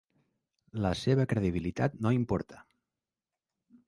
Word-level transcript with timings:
La 0.85 0.93
seva 1.01 1.25
credibilitat 1.33 1.99
no 2.05 2.13
importa. 2.15 2.63